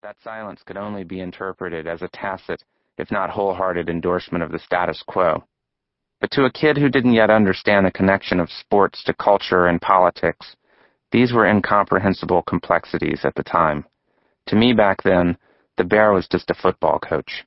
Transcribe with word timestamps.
That 0.00 0.20
silence 0.22 0.62
could 0.62 0.76
only 0.76 1.02
be 1.02 1.18
interpreted 1.18 1.88
as 1.88 2.02
a 2.02 2.08
tacit, 2.08 2.62
if 2.98 3.10
not 3.10 3.30
wholehearted 3.30 3.88
endorsement 3.88 4.44
of 4.44 4.52
the 4.52 4.60
status 4.60 5.02
quo. 5.02 5.42
But 6.20 6.30
to 6.32 6.44
a 6.44 6.52
kid 6.52 6.78
who 6.78 6.88
didn't 6.88 7.14
yet 7.14 7.30
understand 7.30 7.84
the 7.84 7.90
connection 7.90 8.38
of 8.38 8.48
sports 8.48 9.02
to 9.04 9.12
culture 9.12 9.66
and 9.66 9.80
politics, 9.80 10.54
these 11.10 11.32
were 11.32 11.46
incomprehensible 11.46 12.42
complexities 12.42 13.24
at 13.24 13.34
the 13.34 13.42
time. 13.42 13.86
To 14.46 14.54
me 14.54 14.72
back 14.72 15.02
then, 15.02 15.36
the 15.76 15.84
bear 15.84 16.12
was 16.12 16.28
just 16.28 16.48
a 16.50 16.54
football 16.54 17.00
coach. 17.00 17.44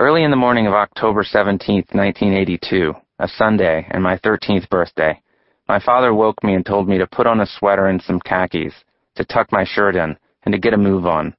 Early 0.00 0.24
in 0.24 0.32
the 0.32 0.36
morning 0.36 0.66
of 0.66 0.74
October 0.74 1.22
17, 1.22 1.84
1982, 1.92 2.92
a 3.20 3.28
Sunday 3.28 3.86
and 3.92 4.02
my 4.02 4.18
13th 4.18 4.68
birthday, 4.68 5.22
my 5.68 5.78
father 5.78 6.12
woke 6.12 6.42
me 6.42 6.54
and 6.54 6.66
told 6.66 6.88
me 6.88 6.98
to 6.98 7.06
put 7.06 7.28
on 7.28 7.40
a 7.40 7.46
sweater 7.46 7.86
and 7.86 8.02
some 8.02 8.18
khakis, 8.18 8.74
to 9.14 9.24
tuck 9.24 9.52
my 9.52 9.62
shirt 9.64 9.94
in, 9.94 10.16
and 10.46 10.52
to 10.52 10.58
get 10.58 10.72
a 10.72 10.78
move 10.78 11.04
on. 11.04 11.34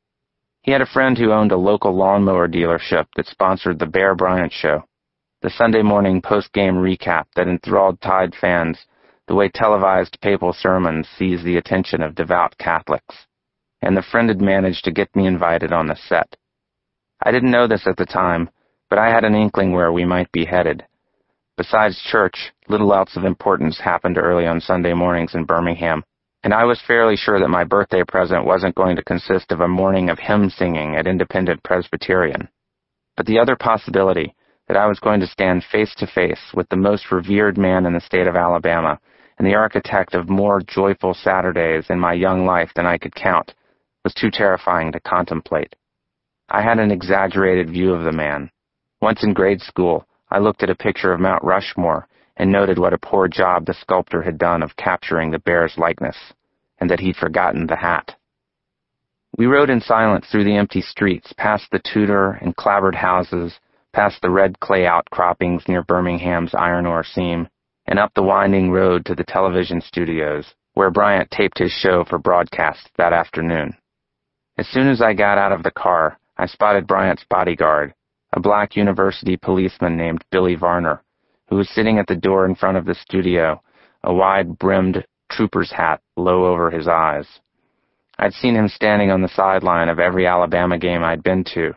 He 0.61 0.71
had 0.71 0.81
a 0.81 0.85
friend 0.85 1.17
who 1.17 1.31
owned 1.31 1.53
a 1.53 1.57
local 1.57 1.95
lawnmower 1.95 2.47
dealership 2.47 3.07
that 3.15 3.25
sponsored 3.25 3.79
the 3.79 3.85
Bear 3.85 4.13
Bryant 4.13 4.51
Show, 4.51 4.83
the 5.41 5.49
Sunday 5.49 5.81
morning 5.81 6.21
post-game 6.21 6.75
recap 6.75 7.23
that 7.35 7.47
enthralled 7.47 8.01
Tide 8.01 8.35
fans 8.39 8.77
the 9.27 9.35
way 9.35 9.49
televised 9.49 10.19
papal 10.21 10.53
sermons 10.53 11.07
seize 11.17 11.43
the 11.43 11.57
attention 11.57 12.03
of 12.03 12.15
devout 12.15 12.57
Catholics. 12.57 13.15
And 13.81 13.95
the 13.95 14.01
friend 14.01 14.29
had 14.29 14.41
managed 14.41 14.83
to 14.85 14.91
get 14.91 15.15
me 15.15 15.25
invited 15.25 15.71
on 15.71 15.87
the 15.87 15.95
set. 15.95 16.35
I 17.23 17.31
didn't 17.31 17.51
know 17.51 17.67
this 17.67 17.87
at 17.87 17.97
the 17.97 18.05
time, 18.05 18.49
but 18.89 18.99
I 18.99 19.09
had 19.09 19.23
an 19.23 19.35
inkling 19.35 19.71
where 19.71 19.91
we 19.91 20.05
might 20.05 20.31
be 20.31 20.45
headed. 20.45 20.83
Besides 21.57 22.01
church, 22.11 22.51
little 22.67 22.93
else 22.93 23.15
of 23.15 23.23
importance 23.23 23.79
happened 23.79 24.17
early 24.17 24.45
on 24.45 24.59
Sunday 24.59 24.93
mornings 24.93 25.33
in 25.33 25.45
Birmingham, 25.45 26.03
and 26.47 26.53
I 26.53 26.63
was 26.63 26.81
fairly 26.87 27.17
sure 27.17 27.41
that 27.41 27.49
my 27.49 27.65
birthday 27.65 28.05
present 28.07 28.45
wasn't 28.45 28.75
going 28.75 28.95
to 28.95 29.03
consist 29.03 29.51
of 29.51 29.59
a 29.59 29.67
morning 29.67 30.09
of 30.09 30.17
hymn 30.17 30.49
singing 30.49 30.95
at 30.95 31.05
Independent 31.05 31.61
Presbyterian. 31.61 32.47
But 33.17 33.25
the 33.25 33.37
other 33.37 33.57
possibility, 33.57 34.33
that 34.69 34.77
I 34.77 34.87
was 34.87 34.97
going 35.01 35.19
to 35.19 35.27
stand 35.27 35.65
face 35.69 35.93
to 35.97 36.07
face 36.07 36.39
with 36.53 36.69
the 36.69 36.77
most 36.77 37.11
revered 37.11 37.57
man 37.57 37.85
in 37.85 37.93
the 37.93 37.99
state 37.99 38.27
of 38.27 38.37
Alabama 38.37 38.97
and 39.37 39.45
the 39.45 39.55
architect 39.55 40.15
of 40.15 40.29
more 40.29 40.61
joyful 40.61 41.13
Saturdays 41.13 41.87
in 41.89 41.99
my 41.99 42.13
young 42.13 42.45
life 42.45 42.71
than 42.77 42.85
I 42.85 42.97
could 42.97 43.13
count, 43.13 43.53
was 44.05 44.13
too 44.13 44.31
terrifying 44.31 44.93
to 44.93 45.01
contemplate. 45.01 45.75
I 46.47 46.61
had 46.61 46.79
an 46.79 46.91
exaggerated 46.91 47.69
view 47.69 47.93
of 47.93 48.05
the 48.05 48.13
man. 48.13 48.51
Once 49.01 49.21
in 49.21 49.33
grade 49.33 49.59
school, 49.59 50.07
I 50.31 50.39
looked 50.39 50.63
at 50.63 50.69
a 50.69 50.75
picture 50.75 51.11
of 51.11 51.19
Mount 51.19 51.43
Rushmore 51.43 52.07
and 52.37 52.49
noted 52.49 52.79
what 52.79 52.93
a 52.93 52.97
poor 52.97 53.27
job 53.27 53.65
the 53.65 53.73
sculptor 53.73 54.21
had 54.21 54.37
done 54.37 54.63
of 54.63 54.77
capturing 54.77 55.31
the 55.31 55.39
bear's 55.39 55.73
likeness, 55.77 56.15
and 56.79 56.89
that 56.89 56.99
he'd 56.99 57.15
forgotten 57.15 57.67
the 57.67 57.75
hat. 57.75 58.15
We 59.37 59.45
rode 59.45 59.69
in 59.69 59.81
silence 59.81 60.27
through 60.31 60.45
the 60.45 60.55
empty 60.55 60.81
streets, 60.81 61.33
past 61.37 61.69
the 61.71 61.79
Tudor 61.79 62.31
and 62.41 62.55
clapboard 62.55 62.95
houses, 62.95 63.59
past 63.93 64.21
the 64.21 64.29
red 64.29 64.59
clay 64.59 64.85
outcroppings 64.85 65.67
near 65.67 65.83
Birmingham's 65.83 66.55
iron 66.55 66.85
ore 66.85 67.03
seam, 67.03 67.47
and 67.85 67.99
up 67.99 68.13
the 68.13 68.23
winding 68.23 68.71
road 68.71 69.05
to 69.05 69.15
the 69.15 69.23
television 69.23 69.81
studios, 69.81 70.53
where 70.73 70.91
Bryant 70.91 71.31
taped 71.31 71.59
his 71.59 71.71
show 71.71 72.03
for 72.03 72.17
broadcast 72.17 72.89
that 72.97 73.13
afternoon. 73.13 73.75
As 74.57 74.67
soon 74.67 74.87
as 74.87 75.01
I 75.01 75.13
got 75.13 75.37
out 75.37 75.51
of 75.51 75.63
the 75.63 75.71
car, 75.71 76.17
I 76.37 76.45
spotted 76.45 76.87
Bryant's 76.87 77.25
bodyguard, 77.29 77.93
a 78.33 78.39
black 78.39 78.75
university 78.75 79.37
policeman 79.37 79.97
named 79.97 80.23
Billy 80.31 80.55
Varner, 80.55 81.03
who 81.49 81.55
was 81.55 81.69
sitting 81.69 81.97
at 81.97 82.07
the 82.07 82.15
door 82.15 82.45
in 82.45 82.55
front 82.55 82.77
of 82.77 82.85
the 82.85 82.95
studio, 82.95 83.61
a 84.03 84.13
wide-brimmed 84.13 85.05
trooper's 85.29 85.71
hat 85.71 86.01
low 86.15 86.45
over 86.45 86.71
his 86.71 86.87
eyes. 86.87 87.27
I'd 88.19 88.33
seen 88.33 88.55
him 88.55 88.67
standing 88.67 89.11
on 89.11 89.21
the 89.21 89.27
sideline 89.27 89.89
of 89.89 89.99
every 89.99 90.25
Alabama 90.25 90.79
game 90.79 91.03
I'd 91.03 91.21
been 91.21 91.43
to, 91.53 91.73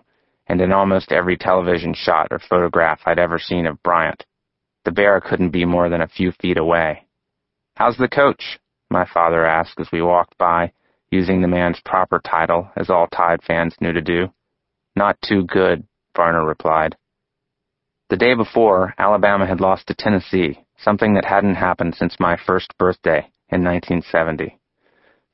and 0.46 0.60
in 0.60 0.72
almost 0.72 1.12
every 1.12 1.36
television 1.36 1.92
shot 1.94 2.28
or 2.30 2.38
photograph 2.38 3.00
I'd 3.04 3.18
ever 3.18 3.38
seen 3.38 3.66
of 3.66 3.82
Bryant. 3.82 4.24
The 4.84 4.92
bear 4.92 5.20
couldn't 5.20 5.50
be 5.50 5.66
more 5.66 5.90
than 5.90 6.00
a 6.00 6.08
few 6.08 6.32
feet 6.32 6.56
away. 6.56 7.06
How's 7.76 7.98
the 7.98 8.08
coach? 8.08 8.58
my 8.88 9.04
father 9.04 9.44
asked 9.44 9.78
as 9.78 9.92
we 9.92 10.02
walked 10.02 10.36
by, 10.38 10.72
using 11.10 11.40
the 11.40 11.48
man's 11.48 11.80
proper 11.84 12.20
title, 12.20 12.70
as 12.76 12.88
all 12.88 13.06
Tide 13.06 13.42
fans 13.42 13.76
knew 13.80 13.92
to 13.92 14.00
do. 14.00 14.32
Not 14.96 15.20
too 15.20 15.44
good, 15.44 15.86
Varner 16.16 16.44
replied. 16.44 16.96
The 18.08 18.16
day 18.16 18.34
before, 18.34 18.94
Alabama 18.98 19.46
had 19.46 19.60
lost 19.60 19.86
to 19.86 19.94
Tennessee, 19.94 20.58
something 20.78 21.14
that 21.14 21.24
hadn't 21.24 21.54
happened 21.54 21.94
since 21.94 22.18
my 22.18 22.36
first 22.36 22.76
birthday 22.78 23.30
in 23.50 23.64
1970. 23.64 24.58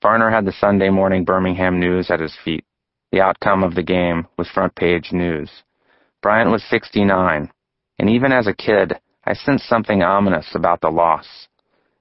Varner 0.02 0.30
had 0.30 0.44
the 0.44 0.52
Sunday 0.52 0.90
morning 0.90 1.24
Birmingham 1.24 1.80
News 1.80 2.10
at 2.10 2.20
his 2.20 2.36
feet. 2.44 2.64
The 3.12 3.20
outcome 3.20 3.64
of 3.64 3.74
the 3.74 3.82
game 3.82 4.26
was 4.36 4.48
front 4.48 4.74
page 4.74 5.12
news. 5.12 5.50
Bryant 6.22 6.50
was 6.50 6.64
69, 6.64 7.50
and 7.98 8.10
even 8.10 8.32
as 8.32 8.46
a 8.46 8.54
kid, 8.54 8.98
I 9.24 9.34
sensed 9.34 9.68
something 9.68 10.02
ominous 10.02 10.54
about 10.54 10.80
the 10.80 10.90
loss. 10.90 11.48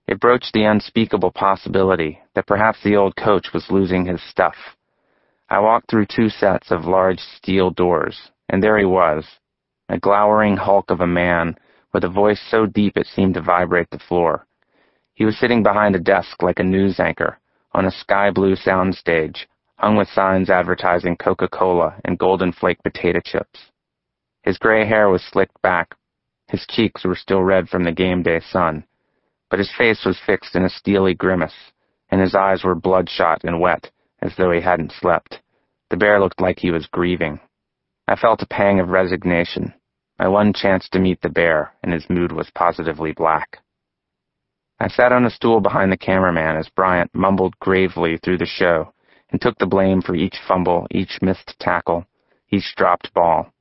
It 0.07 0.19
broached 0.19 0.53
the 0.53 0.65
unspeakable 0.65 1.31
possibility 1.31 2.19
that 2.35 2.47
perhaps 2.47 2.83
the 2.83 2.95
old 2.95 3.15
coach 3.15 3.47
was 3.53 3.71
losing 3.71 4.05
his 4.05 4.21
stuff. 4.29 4.55
I 5.49 5.59
walked 5.59 5.89
through 5.89 6.07
two 6.07 6.29
sets 6.29 6.71
of 6.71 6.85
large 6.85 7.19
steel 7.19 7.71
doors, 7.71 8.31
and 8.49 8.61
there 8.61 8.77
he 8.77 8.85
was, 8.85 9.25
a 9.89 9.97
glowering 9.97 10.57
hulk 10.57 10.91
of 10.91 11.01
a 11.01 11.07
man 11.07 11.55
with 11.93 12.03
a 12.03 12.09
voice 12.09 12.41
so 12.49 12.65
deep 12.65 12.97
it 12.97 13.07
seemed 13.07 13.35
to 13.35 13.41
vibrate 13.41 13.89
the 13.89 13.99
floor. 13.99 14.45
He 15.15 15.25
was 15.25 15.37
sitting 15.39 15.63
behind 15.63 15.95
a 15.95 15.99
desk 15.99 16.43
like 16.43 16.59
a 16.59 16.63
news 16.63 16.99
anchor 16.99 17.39
on 17.73 17.85
a 17.85 17.91
sky 17.91 18.31
blue 18.31 18.55
sound 18.55 18.95
stage 18.95 19.47
hung 19.77 19.97
with 19.97 20.07
signs 20.09 20.49
advertising 20.49 21.17
Coca-Cola 21.17 21.95
and 22.05 22.17
Golden 22.17 22.51
Flake 22.51 22.81
potato 22.83 23.19
chips. 23.23 23.71
His 24.43 24.57
gray 24.57 24.85
hair 24.85 25.09
was 25.09 25.23
slicked 25.23 25.61
back. 25.61 25.95
His 26.47 26.65
cheeks 26.67 27.03
were 27.03 27.15
still 27.15 27.41
red 27.41 27.67
from 27.69 27.83
the 27.83 27.91
game 27.91 28.23
day 28.23 28.39
sun, 28.39 28.85
but 29.49 29.59
his 29.59 29.71
face 29.77 30.05
was 30.05 30.19
fixed 30.25 30.55
in 30.55 30.63
a 30.63 30.69
steely 30.69 31.13
grimace, 31.13 31.71
and 32.09 32.21
his 32.21 32.35
eyes 32.35 32.63
were 32.63 32.75
bloodshot 32.75 33.43
and 33.43 33.59
wet, 33.59 33.91
as 34.21 34.35
though 34.37 34.51
he 34.51 34.61
hadn't 34.61 34.93
slept. 34.93 35.41
The 35.89 35.97
bear 35.97 36.19
looked 36.19 36.41
like 36.41 36.59
he 36.59 36.71
was 36.71 36.87
grieving. 36.87 37.39
I 38.07 38.15
felt 38.15 38.41
a 38.41 38.47
pang 38.47 38.79
of 38.79 38.89
resignation. 38.89 39.73
My 40.19 40.27
one 40.27 40.53
chance 40.53 40.87
to 40.89 40.99
meet 40.99 41.21
the 41.21 41.29
bear, 41.29 41.73
and 41.83 41.91
his 41.91 42.09
mood 42.09 42.31
was 42.31 42.49
positively 42.51 43.11
black. 43.11 43.59
I 44.79 44.89
sat 44.89 45.13
on 45.13 45.25
a 45.25 45.29
stool 45.29 45.61
behind 45.61 45.91
the 45.91 45.97
cameraman 45.97 46.57
as 46.57 46.67
Bryant 46.67 47.15
mumbled 47.15 47.57
gravely 47.59 48.17
through 48.17 48.39
the 48.39 48.45
show 48.45 48.93
and 49.29 49.41
took 49.41 49.57
the 49.57 49.65
blame 49.65 50.01
for 50.01 50.15
each 50.15 50.37
fumble, 50.47 50.85
each 50.91 51.21
missed 51.21 51.57
tackle, 51.59 52.05
each 52.49 52.75
dropped 52.75 53.13
ball. 53.13 53.53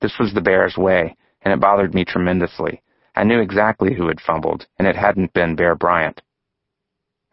This 0.00 0.18
was 0.18 0.32
the 0.32 0.40
Bear's 0.40 0.78
way, 0.78 1.16
and 1.42 1.52
it 1.52 1.60
bothered 1.60 1.94
me 1.94 2.04
tremendously. 2.04 2.82
I 3.14 3.24
knew 3.24 3.40
exactly 3.40 3.94
who 3.94 4.08
had 4.08 4.20
fumbled, 4.20 4.66
and 4.78 4.88
it 4.88 4.96
hadn't 4.96 5.34
been 5.34 5.54
Bear 5.54 5.74
Bryant. 5.74 6.22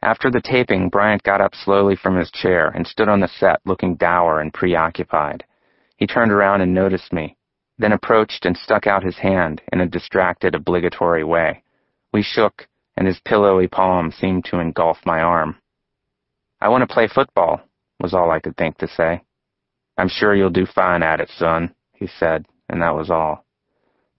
After 0.02 0.30
the 0.30 0.42
taping, 0.42 0.90
Bryant 0.90 1.24
got 1.24 1.42
up 1.42 1.56
slowly 1.56 1.96
from 1.96 2.18
his 2.18 2.32
chair 2.32 2.68
and 2.68 2.86
stood 2.86 3.08
on 3.08 3.22
the 3.22 3.28
set 3.28 3.62
looking 3.66 3.96
dour 3.96 4.42
and 4.42 4.54
preoccupied. 4.54 5.46
He 5.96 6.06
turned 6.06 6.32
around 6.32 6.62
and 6.62 6.74
noticed 6.74 7.14
me, 7.14 7.38
then 7.78 7.94
approached 7.94 8.46
and 8.46 8.58
stuck 8.58 8.88
out 8.88 9.04
his 9.04 9.18
hand 9.18 9.62
in 9.72 9.80
a 9.80 9.88
distracted, 9.88 10.54
obligatory 10.54 11.24
way. 11.24 11.64
We 12.12 12.22
shook, 12.22 12.68
and 12.98 13.08
his 13.08 13.20
pillowy 13.26 13.68
palm 13.68 14.12
seemed 14.12 14.46
to 14.46 14.60
engulf 14.60 14.98
my 15.06 15.22
arm. 15.22 15.58
I 16.62 16.70
want 16.70 16.88
to 16.88 16.94
play 16.94 17.08
football, 17.08 17.62
was 18.00 18.14
all 18.14 18.32
I 18.32 18.40
could 18.40 18.58
think 18.58 18.78
to 18.78 18.88
say. 18.88 19.22
I'm 19.98 20.10
sure 20.10 20.36
you'll 20.36 20.50
do 20.50 20.66
fine 20.66 21.04
at 21.04 21.20
it, 21.20 21.30
son, 21.38 21.74
he 21.94 22.08
said, 22.08 22.46
and 22.70 22.82
that 22.82 22.96
was 22.96 23.10
all. 23.10 23.46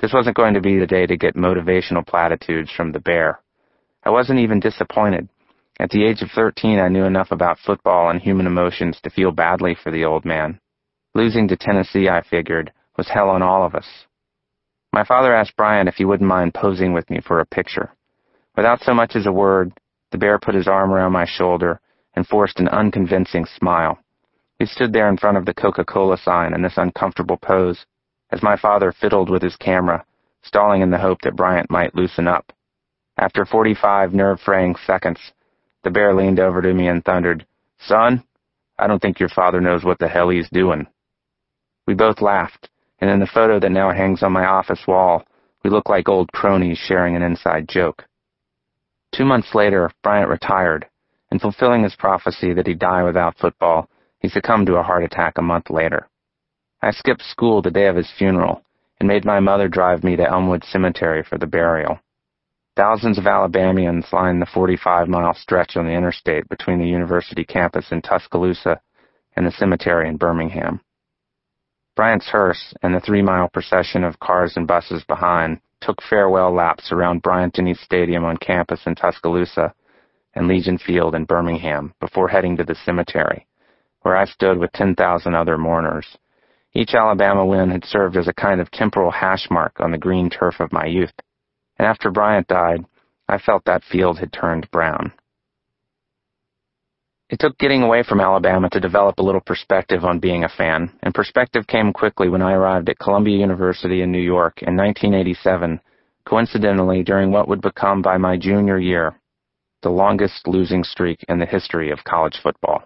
This 0.01 0.13
wasn't 0.13 0.37
going 0.37 0.55
to 0.55 0.61
be 0.61 0.79
the 0.79 0.87
day 0.87 1.07
to 1.07 1.17
get 1.17 1.37
motivational 1.37 2.07
platitudes 2.07 2.71
from 2.71 2.93
the 2.93 3.01
bear. 3.01 3.41
I 4.05 4.11
wasn't 4.11 4.41
even 4.41 4.61
disappointed. 4.61 5.29
At 5.79 5.91
the 5.91 6.05
age 6.05 6.23
of 6.23 6.31
13, 6.31 6.79
I 6.79 6.89
knew 6.89 7.05
enough 7.05 7.33
about 7.33 7.59
football 7.59 8.11
and 8.11 8.21
human 8.21 8.47
emotions 8.47 8.99
to 9.03 9.11
feel 9.11 9.31
badly 9.31 9.75
for 9.75 9.91
the 9.91 10.05
old 10.05 10.25
man. 10.25 10.61
Losing 11.15 11.49
to 11.49 11.57
Tennessee, 11.57 12.09
I 12.09 12.23
figured, 12.23 12.73
was 12.97 13.09
hell 13.09 13.31
on 13.31 13.43
all 13.43 13.65
of 13.65 13.75
us. 13.75 13.87
My 14.93 15.05
father 15.05 15.35
asked 15.35 15.57
Bryant 15.57 15.89
if 15.89 15.97
he 15.97 16.05
wouldn't 16.05 16.29
mind 16.29 16.55
posing 16.55 16.93
with 16.93 17.09
me 17.11 17.21
for 17.21 17.41
a 17.41 17.47
picture. 17.47 17.95
Without 18.57 18.81
so 18.81 18.95
much 18.95 19.15
as 19.15 19.27
a 19.27 19.33
word, 19.33 19.73
the 20.13 20.19
bear 20.19 20.39
put 20.39 20.55
his 20.55 20.67
arm 20.67 20.91
around 20.91 21.13
my 21.13 21.27
shoulder 21.27 21.79
and 22.15 22.27
forced 22.27 22.59
an 22.59 22.69
unconvincing 22.69 23.45
smile. 23.45 23.99
We 24.59 24.65
stood 24.67 24.93
there 24.93 25.11
in 25.11 25.19
front 25.19 25.37
of 25.37 25.45
the 25.45 25.53
Coca-Cola 25.53 26.17
sign 26.17 26.55
in 26.55 26.63
this 26.63 26.79
uncomfortable 26.79 27.37
pose 27.37 27.85
as 28.31 28.43
my 28.43 28.57
father 28.57 28.93
fiddled 28.93 29.29
with 29.29 29.43
his 29.43 29.57
camera, 29.57 30.05
stalling 30.43 30.81
in 30.81 30.91
the 30.91 30.99
hope 30.99 31.21
that 31.21 31.37
Bryant 31.37 31.71
might 31.71 31.95
loosen 31.95 32.27
up. 32.27 32.51
After 33.19 33.45
45 33.45 34.15
nerve-fraying 34.15 34.77
seconds, 34.87 35.21
the 35.85 35.91
bear 35.91 36.15
leaned 36.15 36.41
over 36.41 36.63
to 36.63 36.73
me 36.73 36.89
and 36.89 37.05
thundered, 37.05 37.47
Son, 37.79 38.25
I 38.79 38.87
don't 38.87 39.01
think 39.01 39.21
your 39.21 39.29
father 39.29 39.61
knows 39.61 39.85
what 39.85 39.99
the 39.99 40.09
hell 40.09 40.31
he's 40.31 40.49
doing. 40.51 40.87
We 41.87 41.95
both 41.95 42.23
laughed, 42.23 42.71
and 43.01 43.11
in 43.11 43.21
the 43.21 43.27
photo 43.27 43.61
that 43.61 43.71
now 43.71 43.93
hangs 43.93 44.23
on 44.23 44.33
my 44.33 44.47
office 44.47 44.87
wall, 44.89 45.25
we 45.63 45.71
look 45.71 45.89
like 45.89 46.09
old 46.09 46.33
cronies 46.33 46.79
sharing 46.79 47.15
an 47.17 47.23
inside 47.23 47.69
joke. 47.69 48.05
Two 49.17 49.25
months 49.25 49.55
later, 49.55 49.91
Bryant 50.03 50.29
retired, 50.29 50.87
and 51.31 51.41
fulfilling 51.41 51.83
his 51.83 51.97
prophecy 51.97 52.53
that 52.53 52.67
he'd 52.67 52.79
die 52.79 53.03
without 53.03 53.39
football, 53.39 53.89
He 54.21 54.29
succumbed 54.29 54.67
to 54.67 54.77
a 54.77 54.83
heart 54.83 55.05
attack 55.05 55.39
a 55.39 55.43
month 55.43 55.71
later. 55.71 56.09
I 56.83 56.91
skipped 56.91 57.23
school 57.23 57.63
the 57.63 57.71
day 57.71 57.87
of 57.87 57.97
his 57.97 58.11
funeral 58.11 58.63
and 59.01 59.09
made 59.09 59.25
my 59.25 59.41
mother 59.41 59.69
drive 59.69 60.05
me 60.05 60.17
to 60.17 60.29
Elmwood 60.29 60.65
Cemetery 60.65 61.23
for 61.23 61.39
the 61.39 61.47
burial. 61.47 61.99
Thousands 62.77 63.17
of 63.17 63.27
Alabamians 63.27 64.13
lined 64.13 64.43
the 64.43 64.47
45 64.47 65.09
mile 65.09 65.33
stretch 65.33 65.79
on 65.79 65.87
the 65.87 65.93
interstate 65.93 66.47
between 66.51 66.79
the 66.79 66.89
university 66.89 67.45
campus 67.45 67.93
in 67.93 68.03
Tuscaloosa 68.03 68.81
and 69.35 69.47
the 69.47 69.53
cemetery 69.53 70.11
in 70.11 70.19
Birmingham. 70.19 70.81
Bryant's 71.95 72.29
hearse 72.29 72.75
and 72.83 72.95
the 72.95 73.01
three 73.01 73.23
mile 73.23 73.49
procession 73.49 74.05
of 74.05 74.21
cars 74.21 74.59
and 74.59 74.67
buses 74.67 75.05
behind 75.05 75.61
took 75.81 76.03
farewell 76.03 76.53
laps 76.53 76.91
around 76.93 77.23
Bryant-Denny 77.23 77.75
Stadium 77.75 78.25
on 78.25 78.37
campus 78.37 78.81
in 78.87 78.95
Tuscaloosa 78.95 79.75
and 80.35 80.49
Legion 80.49 80.79
Field 80.79 81.15
in 81.15 81.25
Birmingham 81.25 81.95
before 82.01 82.29
heading 82.29 82.57
to 82.57 82.65
the 82.65 82.75
cemetery, 82.75 83.47
where 84.03 84.17
I 84.17 84.25
stood 84.25 84.59
with 84.59 84.73
10,000 84.73 85.35
other 85.35 85.57
mourners. 85.59 86.19
Each 86.75 86.95
Alabama 86.95 87.45
win 87.45 87.71
had 87.71 87.85
served 87.85 88.17
as 88.17 88.29
a 88.29 88.35
kind 88.35 88.61
of 88.61 88.71
temporal 88.71 89.11
hash 89.11 89.49
mark 89.51 89.81
on 89.81 89.93
the 89.93 89.99
green 89.99 90.29
turf 90.29 90.61
of 90.61 90.73
my 90.73 90.85
youth, 90.85 91.15
and 91.79 91.87
after 91.87 92.11
Bryant 92.11 92.49
died, 92.49 92.85
I 93.29 93.39
felt 93.39 93.65
that 93.65 93.85
field 93.85 94.19
had 94.19 94.33
turned 94.33 94.71
brown. 94.71 95.13
It 97.29 97.41
took 97.41 97.59
getting 97.59 97.83
away 97.83 98.05
from 98.05 98.21
Alabama 98.21 98.71
to 98.71 98.81
develop 98.81 99.19
a 99.19 99.23
little 99.23 99.41
perspective 99.41 100.05
on 100.05 100.21
being 100.21 100.45
a 100.45 100.49
fan, 100.49 100.93
and 101.03 101.15
perspective 101.15 101.67
came 101.67 101.93
quickly 101.93 102.29
when 102.29 102.43
I 102.43 102.53
arrived 102.53 102.89
at 102.89 102.99
Columbia 102.99 103.37
University 103.39 104.03
in 104.03 104.13
New 104.13 104.21
York 104.21 104.63
in 104.63 104.77
1987, 104.77 105.81
coincidentally 106.25 107.03
during 107.03 107.33
what 107.33 107.49
would 107.49 107.61
become 107.61 108.01
by 108.01 108.17
my 108.17 108.37
junior 108.37 108.79
year 108.79 109.17
the 109.83 109.91
longest 109.91 110.49
losing 110.49 110.83
streak 110.83 111.25
in 111.29 111.39
the 111.39 111.47
history 111.47 111.93
of 111.93 112.03
college 112.03 112.41
football. 112.43 112.83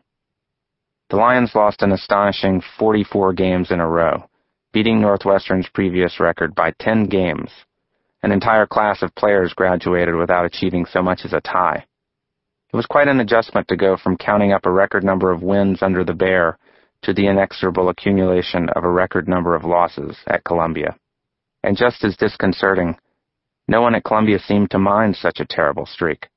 The 1.09 1.17
Lions 1.17 1.55
lost 1.55 1.83
an 1.83 1.93
astonishing 1.93 2.63
44 2.79 3.33
games 3.33 3.71
in 3.71 3.81
a 3.81 3.89
row, 3.89 4.29
beating 4.73 5.01
Northwestern's 5.01 5.69
previous 5.73 6.21
record 6.21 6.55
by 6.55 6.73
10 6.79 7.07
games. 7.07 7.51
An 8.23 8.33
entire 8.33 8.67
class 8.67 9.03
of 9.03 9.15
players 9.15 9.55
graduated 9.55 10.15
without 10.15 10.45
achieving 10.45 10.85
so 10.85 11.03
much 11.03 11.21
as 11.25 11.33
a 11.33 11.41
tie. 11.41 11.87
It 12.73 12.77
was 12.77 12.87
quite 12.87 13.09
an 13.09 13.19
adjustment 13.19 13.67
to 13.69 13.77
go 13.77 13.97
from 13.97 14.17
counting 14.17 14.53
up 14.53 14.65
a 14.65 14.71
record 14.71 15.03
number 15.03 15.33
of 15.33 15.43
wins 15.43 15.83
under 15.83 16.05
the 16.05 16.15
Bear 16.15 16.57
to 17.03 17.13
the 17.13 17.27
inexorable 17.27 17.89
accumulation 17.89 18.69
of 18.71 18.85
a 18.85 18.91
record 18.91 19.27
number 19.29 19.57
of 19.57 19.65
losses 19.65 20.17
at 20.29 20.45
Columbia. 20.45 20.97
And 21.65 21.77
just 21.77 22.05
as 22.05 22.17
disconcerting, 22.17 22.97
no 23.67 23.83
one 23.83 23.97
at 23.97 24.05
Columbia 24.05 24.39
seemed 24.39 24.71
to 24.71 24.79
mind 24.79 25.17
such 25.17 25.41
a 25.41 25.47
terrible 25.47 25.85
streak. 25.85 26.29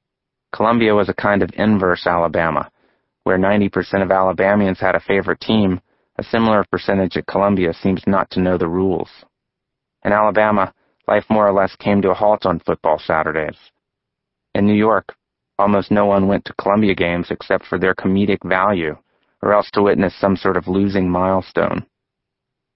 Columbia 0.51 0.95
was 0.95 1.07
a 1.07 1.13
kind 1.13 1.43
of 1.43 1.51
inverse 1.53 2.07
Alabama, 2.07 2.69
where 3.23 3.37
90% 3.37 4.01
of 4.01 4.11
Alabamians 4.11 4.79
had 4.79 4.95
a 4.95 4.99
favorite 4.99 5.39
team, 5.39 5.81
a 6.17 6.23
similar 6.23 6.65
percentage 6.71 7.15
at 7.15 7.27
Columbia 7.27 7.73
seems 7.73 8.01
not 8.07 8.29
to 8.31 8.41
know 8.41 8.57
the 8.57 8.67
rules. 8.67 9.09
In 10.03 10.11
Alabama, 10.11 10.73
life 11.07 11.25
more 11.29 11.47
or 11.47 11.53
less 11.53 11.75
came 11.75 12.01
to 12.01 12.11
a 12.11 12.15
halt 12.15 12.45
on 12.45 12.59
football 12.59 12.99
Saturdays. 12.99 13.57
In 14.53 14.65
New 14.65 14.73
York, 14.73 15.15
Almost 15.59 15.91
no 15.91 16.05
one 16.05 16.27
went 16.27 16.45
to 16.45 16.53
Columbia 16.53 16.95
games 16.95 17.29
except 17.29 17.65
for 17.65 17.77
their 17.77 17.93
comedic 17.93 18.43
value, 18.43 18.97
or 19.41 19.53
else 19.53 19.69
to 19.71 19.83
witness 19.83 20.15
some 20.15 20.35
sort 20.35 20.57
of 20.57 20.67
losing 20.67 21.09
milestone. 21.09 21.85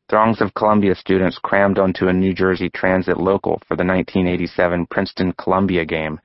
Throngs 0.10 0.42
of 0.42 0.54
Columbia 0.54 0.96
students 0.96 1.40
crammed 1.40 1.80
onto 1.80 2.08
a 2.08 2.14
New 2.14 2.34
Jersey 2.34 2.70
Transit 2.70 3.18
local 3.18 3.60
for 3.68 3.76
the 3.76 3.84
1987 3.84 4.86
Princeton 4.88 5.34
Columbia 5.34 5.86
game, 5.86 6.22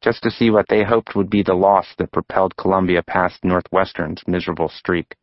just 0.00 0.22
to 0.22 0.30
see 0.30 0.50
what 0.50 0.68
they 0.68 0.84
hoped 0.84 1.16
would 1.16 1.28
be 1.28 1.42
the 1.42 1.54
loss 1.54 1.94
that 1.98 2.12
propelled 2.12 2.56
Columbia 2.56 3.02
past 3.02 3.44
Northwestern's 3.44 4.22
miserable 4.26 4.68
streak. 4.68 5.16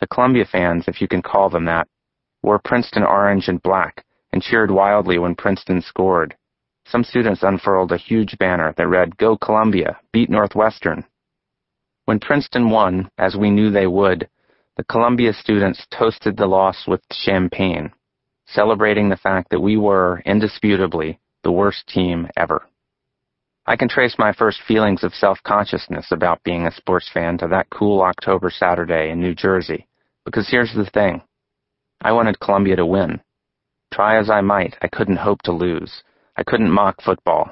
The 0.00 0.06
Columbia 0.06 0.44
fans, 0.44 0.88
if 0.88 1.00
you 1.00 1.08
can 1.08 1.22
call 1.22 1.50
them 1.50 1.64
that, 1.66 1.88
wore 2.42 2.58
Princeton 2.58 3.04
orange 3.04 3.48
and 3.48 3.62
black 3.62 4.04
and 4.32 4.42
cheered 4.42 4.70
wildly 4.70 5.18
when 5.18 5.34
Princeton 5.34 5.82
scored 5.82 6.36
some 6.90 7.04
students 7.04 7.42
unfurled 7.42 7.92
a 7.92 7.98
huge 7.98 8.38
banner 8.38 8.72
that 8.76 8.88
read, 8.88 9.16
Go 9.18 9.36
Columbia, 9.36 9.98
beat 10.12 10.30
Northwestern. 10.30 11.04
When 12.06 12.18
Princeton 12.18 12.70
won, 12.70 13.10
as 13.18 13.36
we 13.36 13.50
knew 13.50 13.70
they 13.70 13.86
would, 13.86 14.28
the 14.76 14.84
Columbia 14.84 15.32
students 15.32 15.86
toasted 15.90 16.36
the 16.36 16.46
loss 16.46 16.86
with 16.86 17.02
champagne, 17.12 17.92
celebrating 18.46 19.08
the 19.08 19.16
fact 19.16 19.50
that 19.50 19.60
we 19.60 19.76
were, 19.76 20.22
indisputably, 20.24 21.18
the 21.42 21.52
worst 21.52 21.86
team 21.88 22.28
ever. 22.36 22.66
I 23.66 23.76
can 23.76 23.88
trace 23.88 24.16
my 24.18 24.32
first 24.32 24.60
feelings 24.66 25.04
of 25.04 25.12
self-consciousness 25.12 26.10
about 26.10 26.42
being 26.42 26.66
a 26.66 26.72
sports 26.72 27.10
fan 27.12 27.36
to 27.38 27.48
that 27.48 27.68
cool 27.68 28.00
October 28.00 28.50
Saturday 28.50 29.10
in 29.10 29.20
New 29.20 29.34
Jersey, 29.34 29.86
because 30.24 30.48
here's 30.48 30.72
the 30.72 30.88
thing. 30.88 31.20
I 32.00 32.12
wanted 32.12 32.40
Columbia 32.40 32.76
to 32.76 32.86
win. 32.86 33.20
Try 33.92 34.18
as 34.18 34.30
I 34.30 34.40
might, 34.40 34.76
I 34.80 34.88
couldn't 34.88 35.16
hope 35.16 35.42
to 35.42 35.52
lose. 35.52 36.02
I 36.38 36.44
couldn't 36.44 36.70
mock 36.70 37.02
football. 37.02 37.50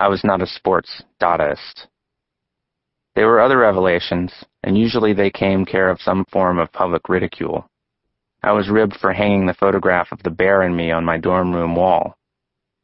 I 0.00 0.08
was 0.08 0.24
not 0.24 0.42
a 0.42 0.46
sports 0.48 1.04
Dadaist. 1.22 1.86
There 3.14 3.28
were 3.28 3.40
other 3.40 3.58
revelations, 3.58 4.32
and 4.64 4.76
usually 4.76 5.12
they 5.12 5.30
came 5.30 5.64
care 5.64 5.88
of 5.88 6.00
some 6.00 6.24
form 6.32 6.58
of 6.58 6.72
public 6.72 7.08
ridicule. 7.08 7.70
I 8.42 8.50
was 8.50 8.68
ribbed 8.68 8.96
for 8.96 9.12
hanging 9.12 9.46
the 9.46 9.54
photograph 9.54 10.10
of 10.10 10.20
the 10.24 10.30
bear 10.30 10.62
and 10.62 10.76
me 10.76 10.90
on 10.90 11.04
my 11.04 11.16
dorm 11.16 11.54
room 11.54 11.76
wall. 11.76 12.16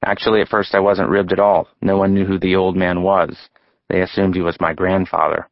Actually, 0.04 0.40
at 0.40 0.48
first 0.48 0.72
I 0.72 0.78
wasn't 0.78 1.10
ribbed 1.10 1.32
at 1.32 1.40
all. 1.40 1.66
No 1.82 1.96
one 1.96 2.14
knew 2.14 2.26
who 2.26 2.38
the 2.38 2.54
old 2.54 2.76
man 2.76 3.02
was. 3.02 3.36
They 3.88 4.02
assumed 4.02 4.36
he 4.36 4.42
was 4.42 4.60
my 4.60 4.72
grandfather. 4.72 5.48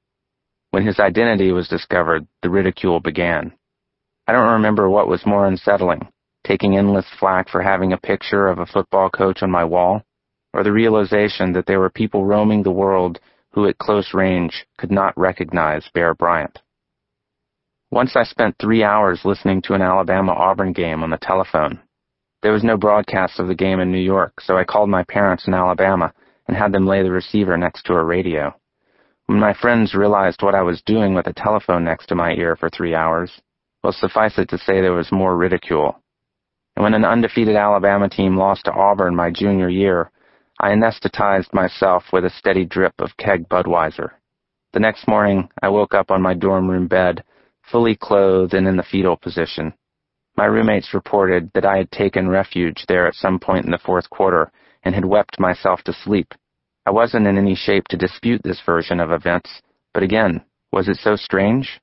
When 0.70 0.86
his 0.86 1.00
identity 1.00 1.50
was 1.50 1.66
discovered, 1.66 2.24
the 2.42 2.50
ridicule 2.50 3.00
began. 3.00 3.52
I 4.28 4.32
don't 4.32 4.52
remember 4.52 4.88
what 4.88 5.08
was 5.08 5.26
more 5.26 5.44
unsettling 5.44 6.08
taking 6.48 6.78
endless 6.78 7.04
flack 7.20 7.46
for 7.50 7.60
having 7.60 7.92
a 7.92 7.98
picture 7.98 8.48
of 8.48 8.58
a 8.58 8.66
football 8.66 9.10
coach 9.10 9.42
on 9.42 9.50
my 9.50 9.62
wall, 9.62 10.02
or 10.54 10.64
the 10.64 10.72
realization 10.72 11.52
that 11.52 11.66
there 11.66 11.78
were 11.78 11.90
people 11.90 12.24
roaming 12.24 12.62
the 12.62 12.70
world 12.70 13.20
who 13.52 13.68
at 13.68 13.76
close 13.76 14.14
range 14.14 14.64
could 14.78 14.90
not 14.90 15.12
recognize 15.18 15.90
Bear 15.92 16.14
Bryant. 16.14 16.58
Once 17.90 18.16
I 18.16 18.22
spent 18.22 18.56
three 18.58 18.82
hours 18.82 19.20
listening 19.26 19.60
to 19.62 19.74
an 19.74 19.82
Alabama-Auburn 19.82 20.72
game 20.72 21.02
on 21.02 21.10
the 21.10 21.18
telephone. 21.18 21.80
There 22.42 22.52
was 22.52 22.64
no 22.64 22.78
broadcast 22.78 23.38
of 23.38 23.48
the 23.48 23.54
game 23.54 23.80
in 23.80 23.92
New 23.92 23.98
York, 23.98 24.40
so 24.40 24.56
I 24.56 24.64
called 24.64 24.88
my 24.88 25.04
parents 25.04 25.46
in 25.46 25.52
Alabama 25.52 26.14
and 26.46 26.56
had 26.56 26.72
them 26.72 26.86
lay 26.86 27.02
the 27.02 27.10
receiver 27.10 27.58
next 27.58 27.82
to 27.84 27.94
a 27.94 28.02
radio. 28.02 28.54
When 29.26 29.38
my 29.38 29.52
friends 29.52 29.94
realized 29.94 30.42
what 30.42 30.54
I 30.54 30.62
was 30.62 30.80
doing 30.86 31.12
with 31.12 31.26
a 31.26 31.34
telephone 31.34 31.84
next 31.84 32.06
to 32.06 32.14
my 32.14 32.32
ear 32.32 32.56
for 32.56 32.70
three 32.70 32.94
hours, 32.94 33.30
well, 33.84 33.92
suffice 33.92 34.38
it 34.38 34.48
to 34.48 34.58
say 34.58 34.80
there 34.80 34.94
was 34.94 35.12
more 35.12 35.36
ridicule 35.36 36.00
and 36.78 36.84
when 36.84 36.94
an 36.94 37.04
undefeated 37.04 37.56
Alabama 37.56 38.08
team 38.08 38.36
lost 38.36 38.66
to 38.66 38.72
Auburn 38.72 39.16
my 39.16 39.32
junior 39.32 39.68
year, 39.68 40.12
I 40.60 40.70
anesthetized 40.70 41.52
myself 41.52 42.04
with 42.12 42.24
a 42.24 42.30
steady 42.30 42.64
drip 42.64 42.94
of 43.00 43.16
keg 43.16 43.48
Budweiser. 43.48 44.10
The 44.72 44.78
next 44.78 45.08
morning, 45.08 45.48
I 45.60 45.70
woke 45.70 45.92
up 45.92 46.12
on 46.12 46.22
my 46.22 46.34
dorm 46.34 46.70
room 46.70 46.86
bed, 46.86 47.24
fully 47.68 47.96
clothed 47.96 48.54
and 48.54 48.68
in 48.68 48.76
the 48.76 48.84
fetal 48.84 49.16
position. 49.16 49.74
My 50.36 50.44
roommates 50.44 50.94
reported 50.94 51.50
that 51.54 51.66
I 51.66 51.78
had 51.78 51.90
taken 51.90 52.28
refuge 52.28 52.84
there 52.86 53.08
at 53.08 53.16
some 53.16 53.40
point 53.40 53.64
in 53.64 53.72
the 53.72 53.78
fourth 53.78 54.08
quarter 54.08 54.52
and 54.84 54.94
had 54.94 55.04
wept 55.04 55.40
myself 55.40 55.82
to 55.82 55.92
sleep. 55.92 56.32
I 56.86 56.92
wasn't 56.92 57.26
in 57.26 57.36
any 57.36 57.56
shape 57.56 57.88
to 57.88 57.96
dispute 57.96 58.42
this 58.44 58.62
version 58.64 59.00
of 59.00 59.10
events, 59.10 59.62
but 59.92 60.04
again, 60.04 60.44
was 60.70 60.88
it 60.88 60.98
so 60.98 61.16
strange? 61.16 61.80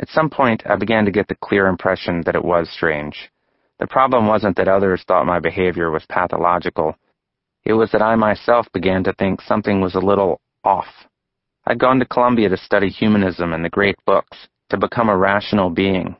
At 0.00 0.08
some 0.08 0.30
point, 0.30 0.64
I 0.66 0.74
began 0.74 1.04
to 1.04 1.12
get 1.12 1.28
the 1.28 1.36
clear 1.36 1.68
impression 1.68 2.22
that 2.26 2.34
it 2.34 2.44
was 2.44 2.68
strange. 2.68 3.30
The 3.78 3.86
problem 3.86 4.26
wasn't 4.26 4.56
that 4.56 4.68
others 4.68 5.04
thought 5.06 5.26
my 5.26 5.38
behavior 5.38 5.90
was 5.90 6.04
pathological. 6.06 6.96
It 7.64 7.74
was 7.74 7.92
that 7.92 8.02
I 8.02 8.16
myself 8.16 8.66
began 8.72 9.04
to 9.04 9.12
think 9.12 9.40
something 9.40 9.80
was 9.80 9.94
a 9.94 10.00
little 10.00 10.40
off. 10.64 11.06
I'd 11.66 11.78
gone 11.78 12.00
to 12.00 12.06
Columbia 12.06 12.48
to 12.48 12.56
study 12.56 12.88
humanism 12.88 13.52
and 13.52 13.64
the 13.64 13.68
great 13.68 13.96
books, 14.04 14.48
to 14.70 14.76
become 14.76 15.08
a 15.08 15.16
rational 15.16 15.70
being. 15.70 16.16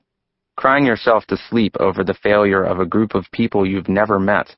Crying 0.57 0.87
yourself 0.87 1.27
to 1.27 1.37
sleep 1.37 1.75
over 1.81 2.05
the 2.05 2.15
failure 2.15 2.62
of 2.62 2.81
a 2.81 2.87
group 2.87 3.15
of 3.15 3.31
people 3.33 3.67
you've 3.67 3.88
never 3.88 4.19
met 4.19 4.55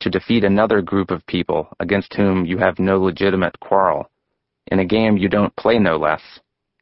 to 0.00 0.10
defeat 0.10 0.44
another 0.44 0.82
group 0.82 1.10
of 1.10 1.26
people 1.26 1.68
against 1.80 2.14
whom 2.14 2.44
you 2.44 2.58
have 2.58 2.78
no 2.78 3.00
legitimate 3.00 3.58
quarrel, 3.60 4.10
in 4.68 4.78
a 4.78 4.84
game 4.84 5.16
you 5.16 5.28
don't 5.28 5.54
play 5.56 5.78
no 5.78 5.96
less, 5.96 6.22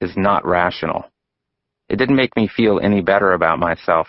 is 0.01 0.17
not 0.17 0.45
rational. 0.45 1.05
It 1.89 1.97
didn't 1.97 2.17
make 2.17 2.35
me 2.37 2.49
feel 2.49 2.81
any 2.81 3.01
better 3.01 3.33
about 3.33 3.59
myself 3.59 4.09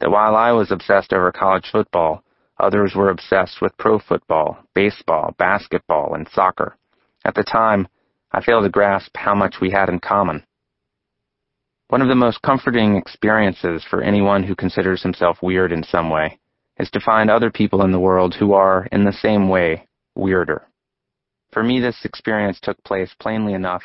that 0.00 0.10
while 0.10 0.36
I 0.36 0.52
was 0.52 0.70
obsessed 0.70 1.12
over 1.12 1.32
college 1.32 1.68
football, 1.70 2.22
others 2.58 2.94
were 2.94 3.10
obsessed 3.10 3.60
with 3.60 3.76
pro 3.78 3.98
football, 3.98 4.58
baseball, 4.74 5.34
basketball, 5.38 6.14
and 6.14 6.28
soccer. 6.28 6.76
At 7.24 7.34
the 7.34 7.44
time, 7.44 7.88
I 8.32 8.42
failed 8.42 8.64
to 8.64 8.70
grasp 8.70 9.16
how 9.16 9.34
much 9.34 9.56
we 9.60 9.70
had 9.70 9.88
in 9.88 10.00
common. 10.00 10.44
One 11.88 12.02
of 12.02 12.08
the 12.08 12.14
most 12.14 12.42
comforting 12.42 12.96
experiences 12.96 13.84
for 13.88 14.02
anyone 14.02 14.42
who 14.42 14.56
considers 14.56 15.02
himself 15.02 15.38
weird 15.42 15.72
in 15.72 15.84
some 15.84 16.10
way 16.10 16.38
is 16.78 16.90
to 16.90 17.00
find 17.00 17.30
other 17.30 17.50
people 17.50 17.82
in 17.82 17.92
the 17.92 18.00
world 18.00 18.34
who 18.34 18.52
are, 18.52 18.86
in 18.92 19.04
the 19.04 19.12
same 19.12 19.48
way, 19.48 19.86
weirder. 20.14 20.66
For 21.52 21.62
me, 21.62 21.80
this 21.80 22.04
experience 22.04 22.58
took 22.60 22.82
place 22.84 23.14
plainly 23.18 23.54
enough 23.54 23.82